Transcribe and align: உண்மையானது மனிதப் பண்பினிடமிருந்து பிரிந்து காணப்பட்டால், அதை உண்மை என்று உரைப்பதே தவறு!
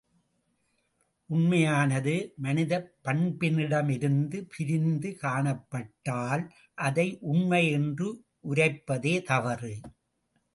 உண்மையானது 1.29 2.13
மனிதப் 2.37 2.87
பண்பினிடமிருந்து 3.03 4.39
பிரிந்து 4.47 5.11
காணப்பட்டால், 5.21 6.45
அதை 6.79 7.07
உண்மை 7.31 7.63
என்று 7.71 8.09
உரைப்பதே 8.45 9.15
தவறு! 9.23 9.73